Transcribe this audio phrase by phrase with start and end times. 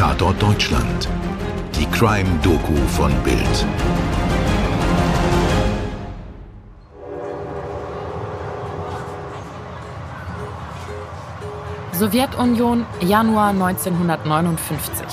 [0.00, 1.10] Tatort Deutschland.
[1.74, 3.66] Die Crime-Doku von Bild.
[11.92, 15.04] Sowjetunion, Januar 1959.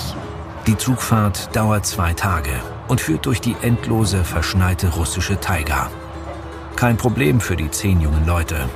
[0.66, 2.52] Die Zugfahrt dauert zwei Tage
[2.88, 5.90] und führt durch die endlose, verschneite russische Taiga.
[6.76, 8.70] Kein Problem für die zehn jungen Leute.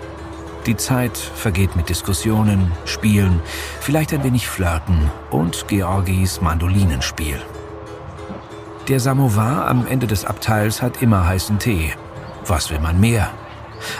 [0.66, 3.40] Die Zeit vergeht mit Diskussionen, Spielen,
[3.80, 7.40] vielleicht ein wenig Flirten und Georgis Mandolinenspiel.
[8.86, 11.92] Der Samovar am Ende des Abteils hat immer heißen Tee.
[12.46, 13.30] Was will man mehr?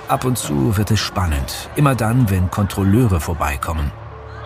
[0.07, 3.91] Ab und zu wird es spannend, immer dann, wenn Kontrolleure vorbeikommen.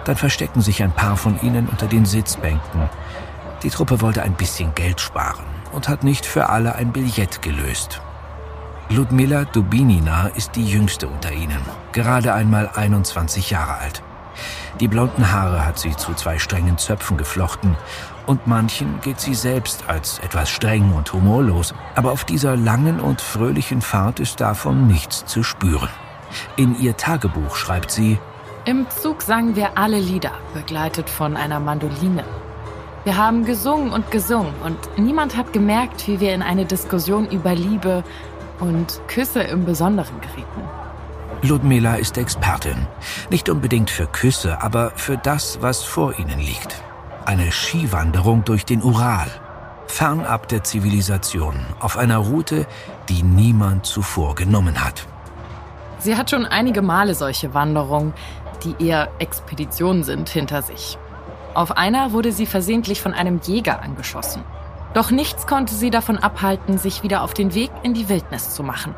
[0.07, 2.89] Dann verstecken sich ein paar von ihnen unter den Sitzbänken.
[3.63, 8.01] Die Truppe wollte ein bisschen Geld sparen und hat nicht für alle ein Billett gelöst.
[8.89, 14.01] Ludmila Dubinina ist die jüngste unter ihnen, gerade einmal 21 Jahre alt.
[14.79, 17.77] Die blonden Haare hat sie zu zwei strengen Zöpfen geflochten
[18.27, 23.21] und manchen geht sie selbst als etwas streng und humorlos, aber auf dieser langen und
[23.21, 25.89] fröhlichen Fahrt ist davon nichts zu spüren.
[26.57, 28.19] In ihr Tagebuch schreibt sie,
[28.67, 32.25] Im Zug sangen wir alle Lieder, begleitet von einer Mandoline.
[33.03, 37.55] Wir haben gesungen und gesungen und niemand hat gemerkt, wie wir in eine Diskussion über
[37.55, 38.03] Liebe,
[38.61, 40.63] und Küsse im Besonderen gerieten.
[41.43, 42.87] Ludmila ist Expertin.
[43.31, 46.83] Nicht unbedingt für Küsse, aber für das, was vor ihnen liegt.
[47.25, 49.27] Eine Skiwanderung durch den Ural.
[49.87, 52.67] Fernab der Zivilisation, auf einer Route,
[53.09, 55.07] die niemand zuvor genommen hat.
[55.99, 58.13] Sie hat schon einige Male solche Wanderungen,
[58.65, 60.99] die eher Expeditionen sind, hinter sich.
[61.55, 64.43] Auf einer wurde sie versehentlich von einem Jäger angeschossen.
[64.97, 68.63] Doch nichts konnte sie davon abhalten, sich wieder auf den Weg in die Wildnis zu
[68.63, 68.95] machen.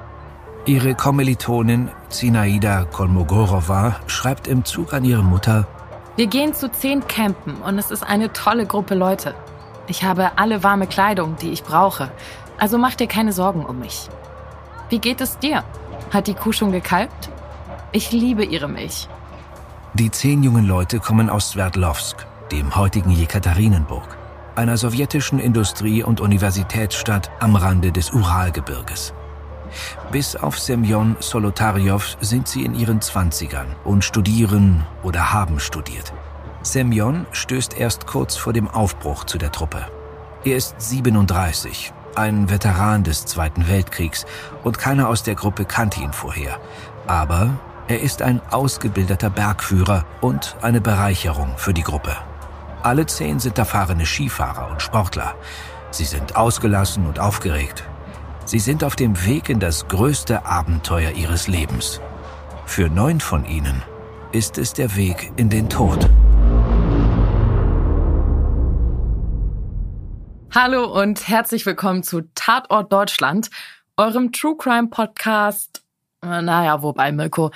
[0.65, 5.67] Ihre Kommilitonin Zinaida Kolmogorova schreibt im Zug an ihre Mutter,
[6.15, 9.35] Wir gehen zu zehn Campen und es ist eine tolle Gruppe Leute.
[9.89, 12.13] Ich habe alle warme Kleidung, die ich brauche,
[12.59, 14.09] also mach dir keine Sorgen um mich.
[14.91, 15.65] Wie geht es dir?
[16.13, 17.29] Hat die Kuh schon gekalbt?
[17.91, 19.09] Ich liebe ihre Milch.
[19.95, 24.18] Die zehn jungen Leute kommen aus Sverdlovsk, dem heutigen Jekaterinenburg
[24.59, 29.15] einer sowjetischen Industrie- und Universitätsstadt am Rande des Uralgebirges.
[30.11, 36.13] Bis auf Semyon Solotarjow sind sie in ihren Zwanzigern und studieren oder haben studiert.
[36.63, 39.87] Semyon stößt erst kurz vor dem Aufbruch zu der Truppe.
[40.45, 44.27] Er ist 37, ein Veteran des Zweiten Weltkriegs
[44.65, 46.59] und keiner aus der Gruppe kannte ihn vorher.
[47.07, 47.51] Aber
[47.87, 52.17] er ist ein ausgebildeter Bergführer und eine Bereicherung für die Gruppe.
[52.83, 55.35] Alle zehn sind erfahrene Skifahrer und Sportler.
[55.91, 57.83] Sie sind ausgelassen und aufgeregt.
[58.45, 62.01] Sie sind auf dem Weg in das größte Abenteuer ihres Lebens.
[62.67, 63.83] Für neun von ihnen
[64.31, 66.09] ist es der Weg in den Tod.
[70.55, 73.51] Hallo und herzlich willkommen zu Tatort Deutschland,
[73.97, 75.83] eurem True Crime Podcast.
[76.23, 77.51] Naja, wobei, Mirko,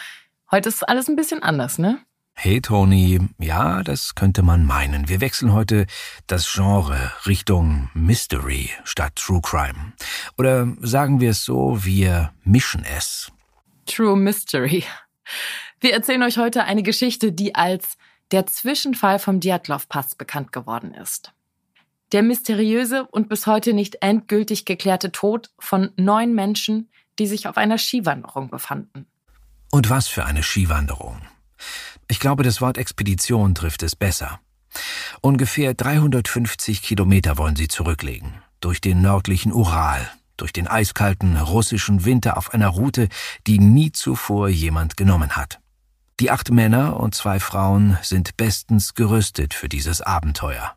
[0.51, 2.01] heute ist alles ein bisschen anders, ne?
[2.35, 5.09] Hey Tony, ja, das könnte man meinen.
[5.09, 5.87] Wir wechseln heute
[6.27, 9.93] das Genre Richtung Mystery statt True Crime.
[10.37, 13.31] Oder sagen wir es so, wir mischen es.
[13.87, 14.85] True Mystery.
[15.81, 17.97] Wir erzählen euch heute eine Geschichte, die als
[18.33, 21.33] der Zwischenfall vom Dyatlov-Pass bekannt geworden ist.
[22.13, 27.57] Der mysteriöse und bis heute nicht endgültig geklärte Tod von neun Menschen, die sich auf
[27.57, 29.07] einer Skiwanderung befanden.
[29.71, 31.21] Und was für eine Skiwanderung.
[32.13, 34.39] Ich glaube, das Wort Expedition trifft es besser.
[35.23, 38.35] Ungefähr 350 Kilometer wollen sie zurücklegen.
[38.61, 43.09] Durch den nördlichen Ural, durch den eiskalten russischen Winter auf einer Route,
[43.47, 45.59] die nie zuvor jemand genommen hat.
[46.21, 50.77] Die acht Männer und zwei Frauen sind bestens gerüstet für dieses Abenteuer.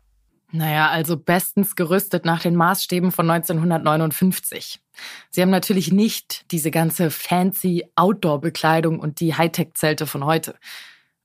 [0.52, 4.80] Naja, also bestens gerüstet nach den Maßstäben von 1959.
[5.28, 10.54] Sie haben natürlich nicht diese ganze fancy Outdoor-Bekleidung und die Hightech-Zelte von heute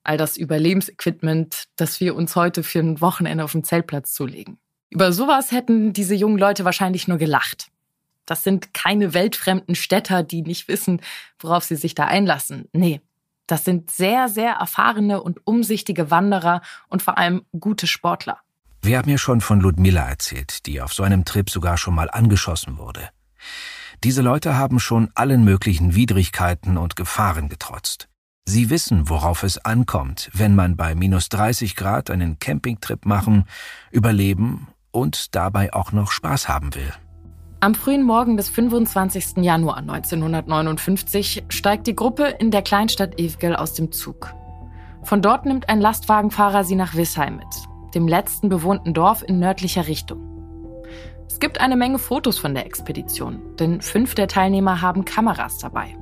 [0.03, 4.57] all das Überlebensequipment, das wir uns heute für ein Wochenende auf dem Zeltplatz zulegen.
[4.89, 7.69] Über sowas hätten diese jungen Leute wahrscheinlich nur gelacht.
[8.25, 11.01] Das sind keine weltfremden Städter, die nicht wissen,
[11.39, 12.67] worauf sie sich da einlassen.
[12.73, 13.01] Nee,
[13.47, 18.39] das sind sehr, sehr erfahrene und umsichtige Wanderer und vor allem gute Sportler.
[18.81, 22.09] Wir haben ja schon von Ludmilla erzählt, die auf so einem Trip sogar schon mal
[22.09, 23.09] angeschossen wurde.
[24.03, 28.07] Diese Leute haben schon allen möglichen Widrigkeiten und Gefahren getrotzt.
[28.45, 33.45] Sie wissen, worauf es ankommt, wenn man bei minus 30 Grad einen Campingtrip machen,
[33.91, 36.91] überleben und dabei auch noch Spaß haben will.
[37.59, 39.37] Am frühen Morgen des 25.
[39.37, 44.33] Januar 1959 steigt die Gruppe in der Kleinstadt Evgel aus dem Zug.
[45.03, 47.47] Von dort nimmt ein Lastwagenfahrer sie nach Wissheim mit.
[47.93, 50.85] dem letzten bewohnten Dorf in nördlicher Richtung.
[51.27, 55.97] Es gibt eine Menge Fotos von der Expedition, denn fünf der Teilnehmer haben Kameras dabei.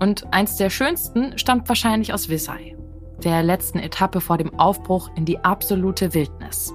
[0.00, 2.76] Und eins der schönsten stammt wahrscheinlich aus Visay,
[3.22, 6.72] der letzten Etappe vor dem Aufbruch in die absolute Wildnis.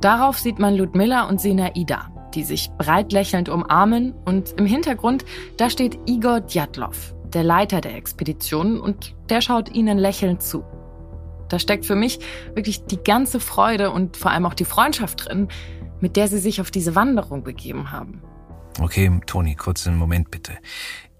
[0.00, 5.24] Darauf sieht man Ludmilla und Sinaida, die sich breit lächelnd umarmen und im Hintergrund,
[5.56, 10.64] da steht Igor Djatlov, der Leiter der Expedition und der schaut ihnen lächelnd zu.
[11.48, 12.18] Da steckt für mich
[12.54, 15.48] wirklich die ganze Freude und vor allem auch die Freundschaft drin,
[16.00, 18.22] mit der sie sich auf diese Wanderung begeben haben.
[18.80, 20.58] Okay, Toni, kurzen Moment bitte.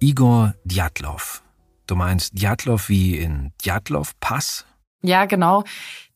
[0.01, 1.43] Igor Djatlov.
[1.87, 4.65] Du meinst Djatlov wie in Djatlov Pass?
[5.03, 5.65] Ja, genau.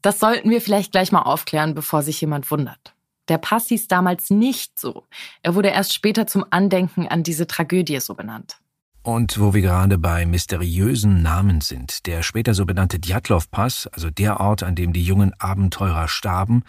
[0.03, 2.95] Das sollten wir vielleicht gleich mal aufklären, bevor sich jemand wundert.
[3.29, 5.05] Der Pass hieß damals nicht so.
[5.43, 8.59] Er wurde erst später zum Andenken an diese Tragödie so benannt.
[9.03, 14.41] Und wo wir gerade bei mysteriösen Namen sind, der später so benannte Djatlov-Pass, also der
[14.41, 16.65] Ort, an dem die jungen Abenteurer starben,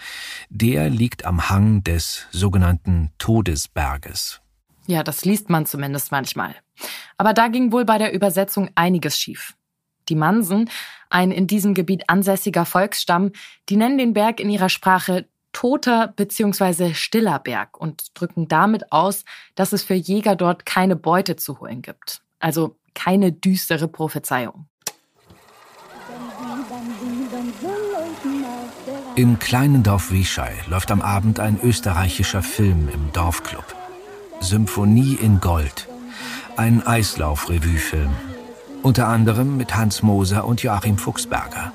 [0.50, 4.42] der liegt am Hang des sogenannten Todesberges.
[4.88, 6.56] Ja, das liest man zumindest manchmal.
[7.18, 9.56] Aber da ging wohl bei der Übersetzung einiges schief.
[10.10, 10.70] Die Mansen,
[11.10, 13.32] ein in diesem Gebiet ansässiger Volksstamm,
[13.70, 16.94] die nennen den Berg in ihrer Sprache toter bzw.
[16.94, 19.26] stiller Berg und drücken damit aus,
[19.56, 22.22] dass es für Jäger dort keine Beute zu holen gibt.
[22.40, 24.68] Also keine düstere Prophezeiung.
[29.16, 33.66] Im kleinen Dorf Wischei läuft am Abend ein österreichischer Film im Dorfclub.
[34.40, 35.88] Symphonie in Gold.
[36.56, 38.10] Ein Eislauf-Revue-Film.
[38.84, 41.72] Unter anderem mit Hans Moser und Joachim Fuchsberger.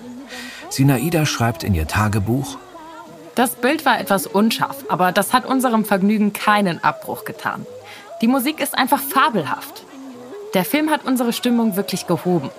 [0.70, 2.56] Sinaida schreibt in ihr Tagebuch,
[3.34, 7.66] das Bild war etwas unscharf, aber das hat unserem Vergnügen keinen Abbruch getan.
[8.20, 9.84] Die Musik ist einfach fabelhaft.
[10.54, 12.50] Der Film hat unsere Stimmung wirklich gehoben.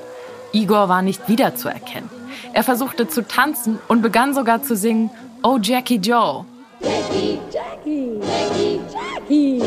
[0.51, 2.09] Igor war nicht wiederzuerkennen.
[2.53, 5.11] Er versuchte zu tanzen und begann sogar zu singen
[5.43, 6.45] Oh Jackie Joe.
[6.79, 9.59] Jackie, Jackie, Jackie, Jackie,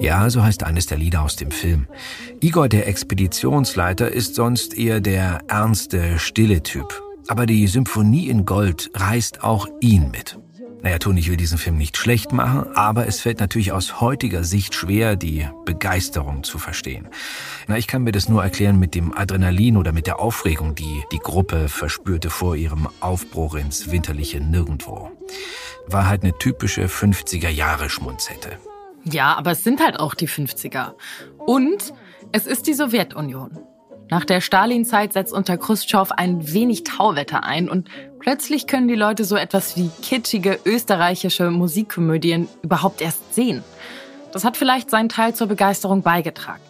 [0.00, 1.86] Ja, so heißt eines der Lieder aus dem Film.
[2.40, 7.02] Igor, der Expeditionsleiter, ist sonst eher der ernste, stille Typ.
[7.28, 10.38] Aber die Symphonie in Gold reißt auch ihn mit.
[10.82, 14.44] Naja, Toni, ich will diesen Film nicht schlecht machen, aber es fällt natürlich aus heutiger
[14.44, 17.08] Sicht schwer, die Begeisterung zu verstehen.
[17.66, 21.02] Na, ich kann mir das nur erklären mit dem Adrenalin oder mit der Aufregung, die
[21.10, 25.10] die Gruppe verspürte vor ihrem Aufbruch ins winterliche Nirgendwo.
[25.88, 28.58] War halt eine typische 50er Jahre Schmunzette.
[29.04, 30.94] Ja, aber es sind halt auch die 50er.
[31.38, 31.92] Und
[32.32, 33.58] es ist die Sowjetunion.
[34.10, 39.24] Nach der Stalin-Zeit setzt unter Khrushchev ein wenig Tauwetter ein und plötzlich können die Leute
[39.24, 43.62] so etwas wie kitschige österreichische Musikkomödien überhaupt erst sehen.
[44.32, 46.62] Das hat vielleicht seinen Teil zur Begeisterung beigetragen.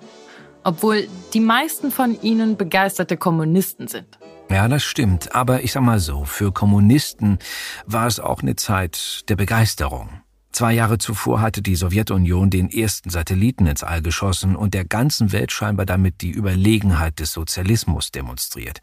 [0.64, 4.18] Obwohl die meisten von ihnen begeisterte Kommunisten sind.
[4.50, 5.34] Ja, das stimmt.
[5.34, 7.38] Aber ich sag mal so, für Kommunisten
[7.86, 10.22] war es auch eine Zeit der Begeisterung.
[10.58, 15.30] Zwei Jahre zuvor hatte die Sowjetunion den ersten Satelliten ins All geschossen und der ganzen
[15.30, 18.80] Welt scheinbar damit die Überlegenheit des Sozialismus demonstriert.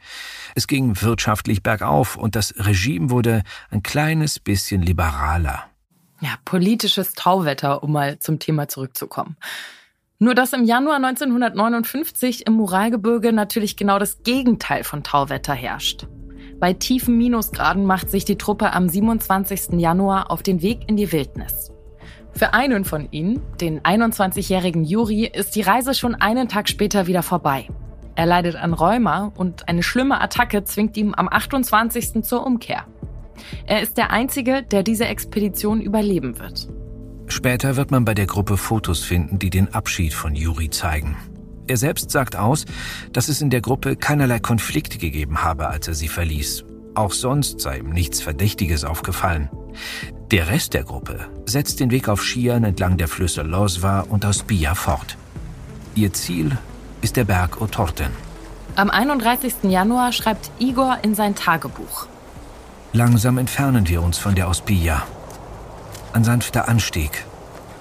[0.55, 5.65] Es ging wirtschaftlich bergauf und das Regime wurde ein kleines bisschen liberaler.
[6.21, 9.35] Ja, politisches Tauwetter, um mal zum Thema zurückzukommen.
[10.17, 16.07] Nur dass im Januar 1959 im Moralgebirge natürlich genau das Gegenteil von Tauwetter herrscht.
[16.65, 19.79] Bei tiefen Minusgraden macht sich die Truppe am 27.
[19.79, 21.71] Januar auf den Weg in die Wildnis.
[22.31, 27.21] Für einen von ihnen, den 21-jährigen Juri, ist die Reise schon einen Tag später wieder
[27.21, 27.67] vorbei.
[28.15, 32.23] Er leidet an Rheuma und eine schlimme Attacke zwingt ihm am 28.
[32.23, 32.87] zur Umkehr.
[33.67, 36.67] Er ist der Einzige, der diese Expedition überleben wird.
[37.27, 41.15] Später wird man bei der Gruppe Fotos finden, die den Abschied von Juri zeigen.
[41.67, 42.65] Er selbst sagt aus,
[43.11, 46.63] dass es in der Gruppe keinerlei Konflikte gegeben habe, als er sie verließ.
[46.93, 49.49] Auch sonst sei ihm nichts Verdächtiges aufgefallen.
[50.31, 54.75] Der Rest der Gruppe setzt den Weg auf Skiern entlang der Flüsse Losva und Ospia
[54.75, 55.17] fort.
[55.95, 56.57] Ihr Ziel
[57.01, 58.11] ist der Berg Otorten.
[58.75, 59.55] Am 31.
[59.63, 62.07] Januar schreibt Igor in sein Tagebuch.
[62.93, 65.03] Langsam entfernen wir uns von der Ospia.
[66.13, 67.25] Ein sanfter Anstieg.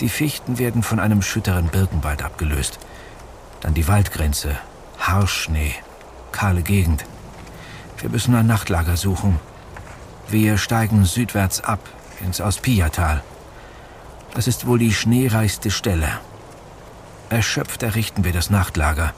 [0.00, 2.78] Die Fichten werden von einem schütteren Birkenwald abgelöst.
[3.64, 4.58] Dann die Waldgrenze.
[4.98, 5.74] Haarschnee.
[6.32, 7.06] Kahle Gegend.
[7.96, 9.40] Wir müssen ein Nachtlager suchen.
[10.28, 11.80] Wir steigen südwärts ab
[12.22, 13.22] ins Auspiatal.
[14.34, 16.08] Das ist wohl die schneereichste Stelle.
[17.30, 19.14] Erschöpft errichten wir das Nachtlager.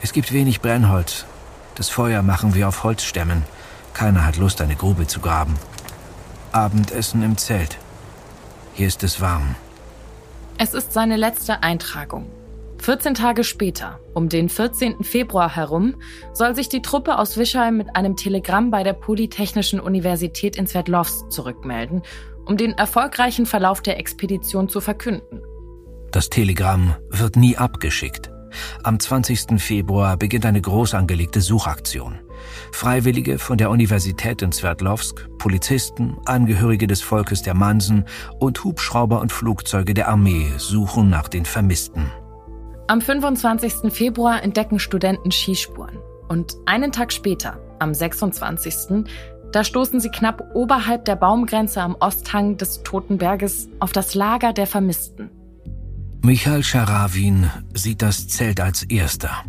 [0.00, 1.26] Es gibt wenig Brennholz.
[1.74, 3.44] Das Feuer machen wir auf Holzstämmen.
[3.92, 5.54] Keiner hat Lust, eine Grube zu graben.
[6.52, 7.76] Abendessen im Zelt.
[8.72, 9.54] Hier ist es warm.
[10.56, 12.30] Es ist seine letzte Eintragung.
[12.82, 15.04] 14 Tage später, um den 14.
[15.04, 15.96] Februar herum,
[16.32, 21.30] soll sich die Truppe aus Wischheim mit einem Telegramm bei der Polytechnischen Universität in Sverdlovsk
[21.30, 22.02] zurückmelden,
[22.46, 25.42] um den erfolgreichen Verlauf der Expedition zu verkünden.
[26.10, 28.30] Das Telegramm wird nie abgeschickt.
[28.82, 29.60] Am 20.
[29.60, 32.18] Februar beginnt eine groß angelegte Suchaktion.
[32.72, 38.06] Freiwillige von der Universität in Sverdlovsk, Polizisten, Angehörige des Volkes der Mansen
[38.38, 42.10] und Hubschrauber und Flugzeuge der Armee suchen nach den Vermissten.
[42.90, 43.92] Am 25.
[43.92, 45.96] Februar entdecken Studenten Skispuren.
[46.28, 49.06] Und einen Tag später, am 26.,
[49.52, 54.52] da stoßen sie knapp oberhalb der Baumgrenze am Osthang des Toten Berges auf das Lager
[54.52, 55.30] der Vermissten.
[56.24, 59.44] Michael Scharawin sieht das Zelt als erster.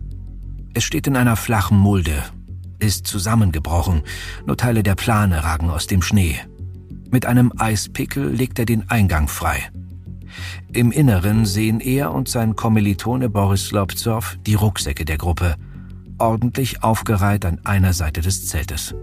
[0.75, 2.23] Es steht in einer flachen Mulde,
[2.77, 4.03] ist zusammengebrochen,
[4.45, 6.39] nur Teile der Plane ragen aus dem Schnee.
[7.09, 9.71] Mit einem Eispickel legt er den Eingang frei.
[10.73, 15.55] Im Inneren sehen er und sein Kommilitone Boris Lobzow die Rucksäcke der Gruppe,
[16.17, 18.95] ordentlich aufgereiht an einer Seite des Zeltes.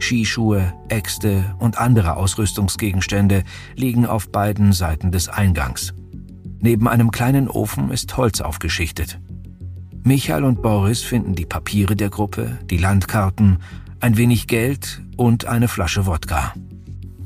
[0.00, 3.42] Skischuhe, Äxte und andere Ausrüstungsgegenstände
[3.74, 5.94] liegen auf beiden Seiten des Eingangs.
[6.60, 9.20] Neben einem kleinen Ofen ist Holz aufgeschichtet.
[10.04, 13.58] Michael und Boris finden die Papiere der Gruppe, die Landkarten,
[14.00, 16.54] ein wenig Geld und eine Flasche Wodka.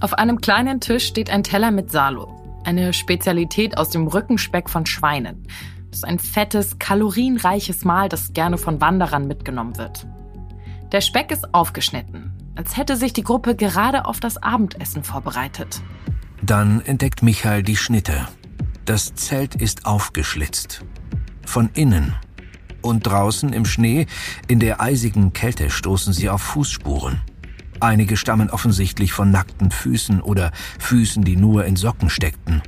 [0.01, 4.87] Auf einem kleinen Tisch steht ein Teller mit Salo, eine Spezialität aus dem Rückenspeck von
[4.87, 5.47] Schweinen.
[5.91, 10.07] Das ist ein fettes, kalorienreiches Mahl, das gerne von Wanderern mitgenommen wird.
[10.91, 15.83] Der Speck ist aufgeschnitten, als hätte sich die Gruppe gerade auf das Abendessen vorbereitet.
[16.43, 18.27] Dann entdeckt Michael die Schnitte.
[18.85, 20.85] Das Zelt ist aufgeschlitzt.
[21.47, 22.15] Von innen.
[22.81, 24.07] Und draußen im Schnee,
[24.49, 27.21] in der eisigen Kälte, stoßen sie auf Fußspuren.
[27.83, 32.63] Einige stammen offensichtlich von nackten Füßen oder Füßen, die nur in Socken steckten.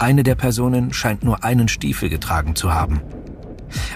[0.00, 3.00] Eine der Personen scheint nur einen Stiefel getragen zu haben.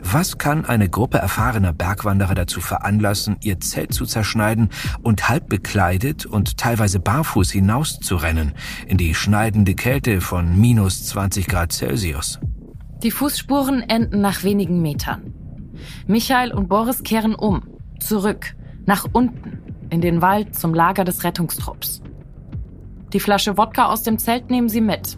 [0.05, 4.69] Was kann eine Gruppe erfahrener Bergwanderer dazu veranlassen, ihr Zelt zu zerschneiden
[5.03, 8.53] und halb bekleidet und teilweise barfuß hinauszurennen
[8.87, 12.39] in die schneidende Kälte von minus 20 Grad Celsius?
[13.03, 15.35] Die Fußspuren enden nach wenigen Metern.
[16.07, 17.65] Michael und Boris kehren um,
[17.99, 18.55] zurück,
[18.87, 22.03] nach unten, in den Wald zum Lager des Rettungstrupps.
[23.13, 25.17] Die Flasche Wodka aus dem Zelt nehmen sie mit.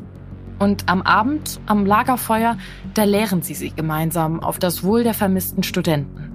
[0.58, 2.56] Und am Abend, am Lagerfeuer,
[2.94, 6.30] da leeren sie sie gemeinsam auf das Wohl der vermissten Studenten.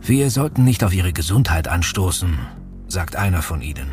[0.00, 2.38] Wir sollten nicht auf ihre Gesundheit anstoßen,
[2.88, 3.90] sagt einer von ihnen,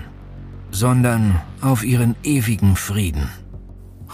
[0.71, 3.29] sondern auf ihren ewigen Frieden.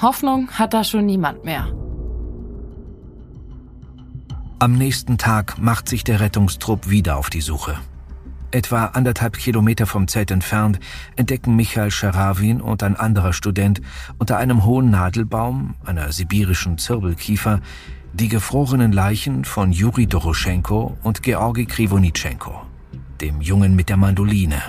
[0.02, 1.68] Hoffnung hat da schon niemand mehr.
[4.60, 7.78] Am nächsten Tag macht sich der Rettungstrupp wieder auf die Suche.
[8.52, 10.80] Etwa anderthalb Kilometer vom Zelt entfernt
[11.18, 13.82] entdecken Michael Scherawin und ein anderer Student
[14.20, 17.60] unter einem hohen Nadelbaum, einer sibirischen Zirbelkiefer,
[18.14, 22.62] die gefrorenen Leichen von Juri Doroschenko und Georgi Krivonitschenko,
[23.20, 24.62] dem Jungen mit der Mandoline.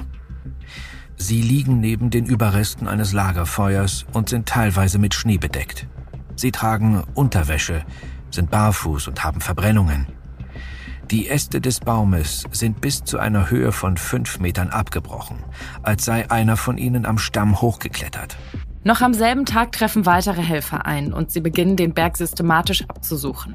[1.16, 5.86] Sie liegen neben den Überresten eines Lagerfeuers und sind teilweise mit Schnee bedeckt.
[6.34, 7.84] Sie tragen Unterwäsche,
[8.30, 10.17] sind barfuß und haben Verbrennungen.
[11.10, 15.38] Die Äste des Baumes sind bis zu einer Höhe von fünf Metern abgebrochen,
[15.82, 18.36] als sei einer von ihnen am Stamm hochgeklettert.
[18.84, 23.54] Noch am selben Tag treffen weitere Helfer ein und sie beginnen den Berg systematisch abzusuchen.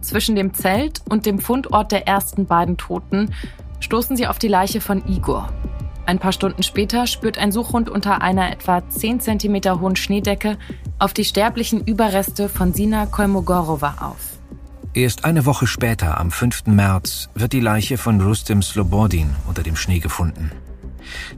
[0.00, 3.32] Zwischen dem Zelt und dem Fundort der ersten beiden Toten
[3.78, 5.52] stoßen sie auf die Leiche von Igor.
[6.04, 10.58] Ein paar Stunden später spürt ein Suchhund unter einer etwa 10 cm hohen Schneedecke
[10.98, 14.36] auf die sterblichen Überreste von Sina Kolmogorova auf.
[14.96, 16.68] Erst eine Woche später, am 5.
[16.68, 20.50] März, wird die Leiche von Rustem Slobodin unter dem Schnee gefunden.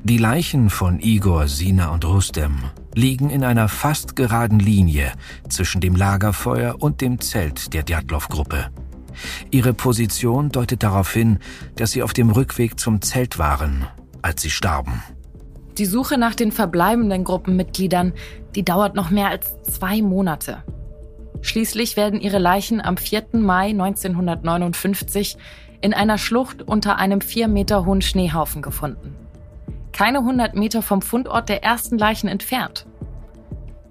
[0.05, 2.59] Die Leichen von Igor, Sina und Rustem
[2.95, 5.11] liegen in einer fast geraden Linie
[5.49, 8.71] zwischen dem Lagerfeuer und dem Zelt der Djatlov-Gruppe.
[9.51, 11.41] Ihre Position deutet darauf hin,
[11.75, 13.89] dass sie auf dem Rückweg zum Zelt waren,
[14.23, 15.03] als sie starben.
[15.79, 18.13] Die Suche nach den verbleibenden Gruppenmitgliedern,
[18.55, 20.63] die dauert noch mehr als zwei Monate.
[21.43, 23.27] Schließlich werden ihre Leichen am 4.
[23.33, 25.37] Mai 1959
[25.81, 29.15] in einer Schlucht unter einem vier Meter hohen Schneehaufen gefunden.
[29.93, 32.87] Keine 100 Meter vom Fundort der ersten Leichen entfernt.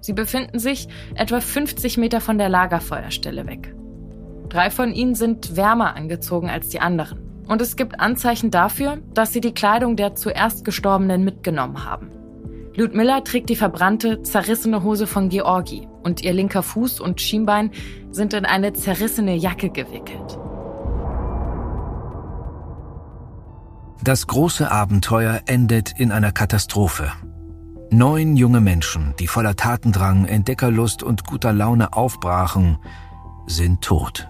[0.00, 3.74] Sie befinden sich etwa 50 Meter von der Lagerfeuerstelle weg.
[4.48, 7.18] Drei von ihnen sind wärmer angezogen als die anderen.
[7.46, 12.10] Und es gibt Anzeichen dafür, dass sie die Kleidung der zuerst Gestorbenen mitgenommen haben.
[12.78, 17.72] Ludmilla trägt die verbrannte, zerrissene Hose von Georgi und ihr linker Fuß und Schienbein
[18.12, 20.38] sind in eine zerrissene Jacke gewickelt.
[24.04, 27.10] Das große Abenteuer endet in einer Katastrophe.
[27.90, 32.78] Neun junge Menschen, die voller Tatendrang, Entdeckerlust und guter Laune aufbrachen,
[33.48, 34.28] sind tot.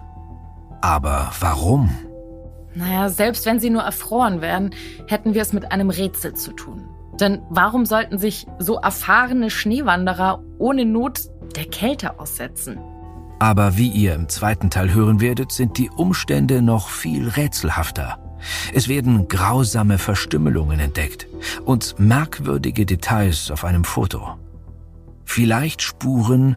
[0.81, 1.91] Aber warum?
[2.73, 4.71] Naja, selbst wenn sie nur erfroren wären,
[5.05, 6.89] hätten wir es mit einem Rätsel zu tun.
[7.19, 11.21] Denn warum sollten sich so erfahrene Schneewanderer ohne Not
[11.55, 12.77] der Kälte aussetzen?
[13.39, 18.19] Aber wie ihr im zweiten Teil hören werdet, sind die Umstände noch viel rätselhafter.
[18.73, 21.27] Es werden grausame Verstümmelungen entdeckt
[21.65, 24.37] und merkwürdige Details auf einem Foto.
[25.25, 26.55] Vielleicht Spuren,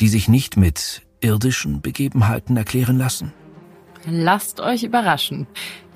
[0.00, 3.32] die sich nicht mit irdischen Begebenheiten erklären lassen?
[4.08, 5.46] Lasst euch überraschen.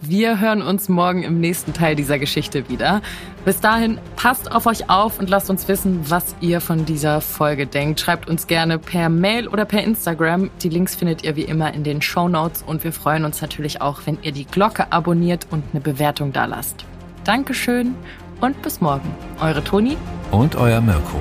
[0.00, 3.02] Wir hören uns morgen im nächsten Teil dieser Geschichte wieder.
[3.44, 7.66] Bis dahin, passt auf euch auf und lasst uns wissen, was ihr von dieser Folge
[7.66, 8.00] denkt.
[8.00, 10.50] Schreibt uns gerne per Mail oder per Instagram.
[10.62, 13.80] Die Links findet ihr wie immer in den Show Notes und wir freuen uns natürlich
[13.80, 16.84] auch, wenn ihr die Glocke abonniert und eine Bewertung da lasst.
[17.24, 17.94] Dankeschön
[18.40, 19.14] und bis morgen.
[19.40, 19.96] Eure Toni
[20.30, 21.20] und euer Mirko.